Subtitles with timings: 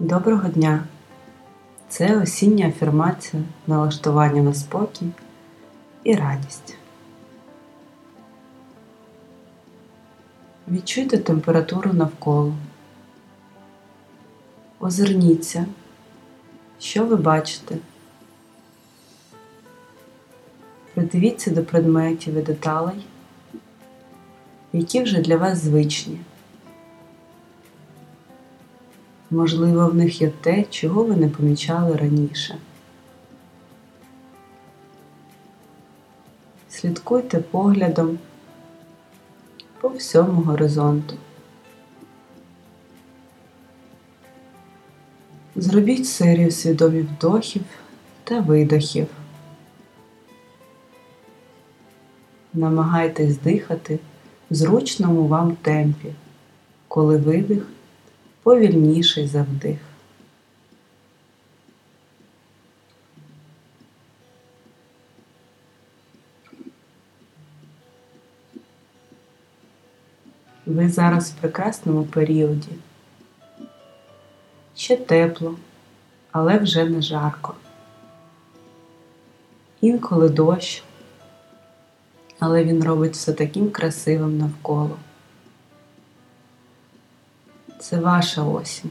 [0.00, 0.84] Доброго дня!
[1.88, 5.06] Це осіння афірмація налаштування на спокій
[6.04, 6.76] і радість.
[10.68, 12.54] Відчуйте температуру навколо.
[14.80, 15.66] Озирніться,
[16.80, 17.76] що ви бачите.
[20.94, 23.06] Придивіться до предметів і деталей,
[24.72, 26.18] які вже для вас звичні.
[29.30, 32.58] Можливо, в них є те, чого ви не помічали раніше.
[36.68, 38.18] Слідкуйте поглядом
[39.80, 41.14] по всьому горизонту.
[45.56, 47.62] Зробіть серію свідомих вдохів
[48.24, 49.06] та видохів.
[52.54, 53.98] Намагайтесь дихати
[54.50, 56.12] в зручному вам темпі,
[56.88, 57.66] коли видих
[58.42, 59.78] повільніший за вдих.
[70.66, 72.68] Ви зараз в прекрасному періоді.
[74.76, 75.54] Ще тепло,
[76.32, 77.54] але вже не жарко.
[79.80, 80.82] Інколи дощ,
[82.38, 84.96] але він робить все таким красивим навколо.
[87.80, 88.90] Це ваша осінь,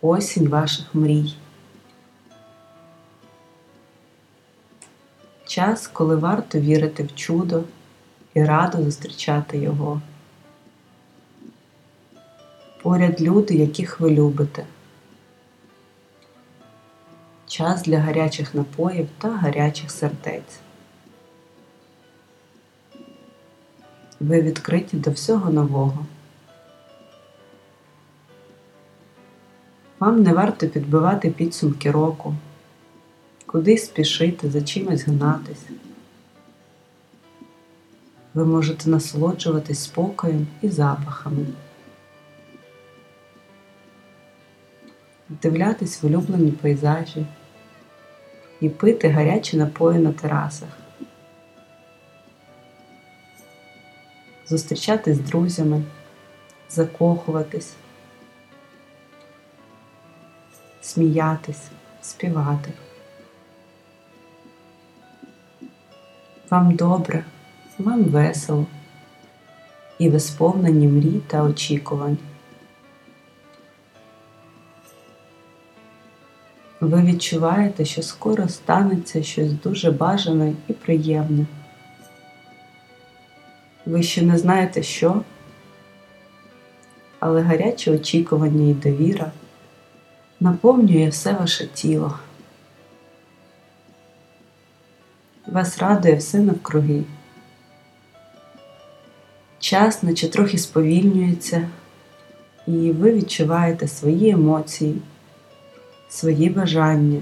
[0.00, 1.34] осінь ваших мрій.
[5.46, 7.64] Час, коли варто вірити в чудо
[8.34, 10.00] і радо зустрічати його.
[12.82, 14.66] Поряд люди, яких ви любите.
[17.46, 20.60] Час для гарячих напоїв та гарячих сердець.
[24.20, 26.06] Ви відкриті до всього нового.
[30.02, 32.34] Вам не варто підбивати підсумки року,
[33.46, 35.64] кудись спішити, за чимось гнатись.
[38.34, 41.46] Ви можете насолоджуватись спокоєм і запахами,
[45.30, 47.26] вдивлятись в улюблені пейзажі
[48.60, 50.78] і пити гарячі напої на терасах,
[54.48, 55.82] зустрічатись з друзями,
[56.70, 57.74] закохуватись
[60.82, 61.70] сміятись,
[62.02, 62.70] співати.
[66.50, 67.24] Вам добре,
[67.78, 68.66] вам весело
[69.98, 72.18] і ви сповнені мрій та очікувань.
[76.80, 81.46] Ви відчуваєте, що скоро станеться щось дуже бажане і приємне.
[83.86, 85.22] Ви ще не знаєте що,
[87.18, 89.32] але гаряче очікування і довіра
[90.42, 92.18] наповнює все ваше тіло.
[95.46, 97.04] Вас радує все навкруги.
[99.58, 101.68] Час наче трохи сповільнюється,
[102.66, 105.02] і ви відчуваєте свої емоції,
[106.08, 107.20] свої бажання.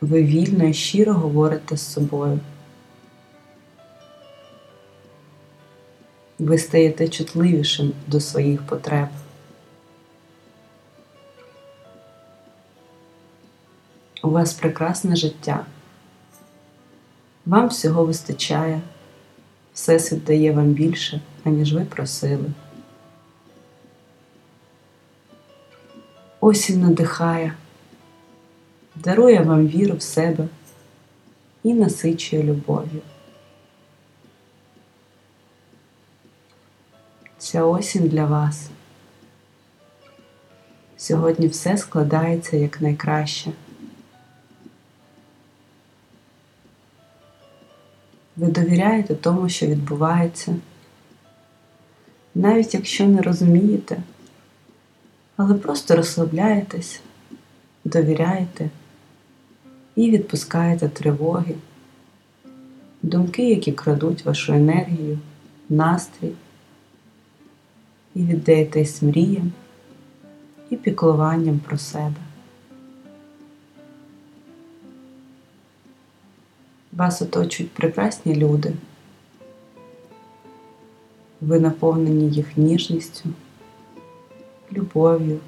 [0.00, 2.40] Ви вільно і щиро говорите з собою.
[6.38, 9.08] Ви стаєте чутливішим до своїх потреб.
[14.24, 15.66] У вас прекрасне життя.
[17.46, 18.80] Вам всього вистачає,
[19.74, 22.52] Всесвіт дає вам більше, аніж ви просили.
[26.40, 27.54] Осінь надихає,
[28.94, 30.48] дарує вам віру в себе
[31.62, 33.00] і насичує любов'ю.
[37.38, 38.68] Ця осінь для вас.
[40.96, 43.52] Сьогодні все складається як найкраще.
[48.36, 50.56] Ви довіряєте тому, що відбувається,
[52.34, 54.02] навіть якщо не розумієте,
[55.36, 57.00] але просто розслабляєтесь,
[57.84, 58.70] довіряєте
[59.96, 61.54] і відпускаєте тривоги,
[63.02, 65.18] думки, які крадуть вашу енергію,
[65.68, 66.32] настрій,
[68.14, 69.52] і віддаєтесь мріям
[70.70, 72.23] і піклуванням про себе.
[76.96, 78.72] Вас оточують прекрасні люди.
[81.40, 83.28] Ви наповнені їх ніжністю,
[84.72, 85.40] любов'ю,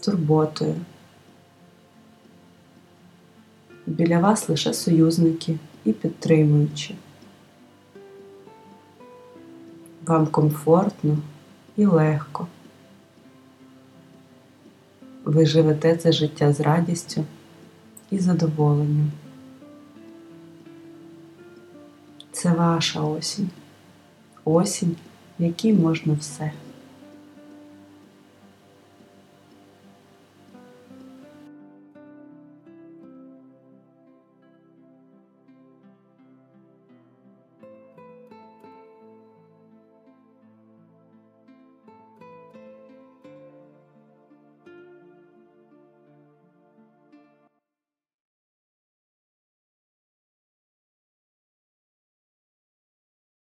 [0.00, 0.74] турботою.
[3.86, 6.94] Біля вас лише союзники і підтримуючі.
[10.06, 11.18] Вам комфортно
[11.76, 12.46] і легко.
[15.24, 17.24] Ви живете це життя з радістю
[18.10, 19.10] і задоволенням.
[22.46, 23.50] Це ваша осінь.
[24.44, 24.96] Осінь,
[25.38, 26.52] в якій можна все.